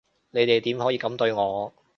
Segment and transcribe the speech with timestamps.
[0.31, 1.71] 你哋點可以噉對我？